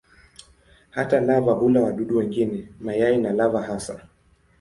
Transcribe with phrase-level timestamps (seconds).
[0.89, 4.07] Hata lava hula wadudu wengine, mayai na lava hasa.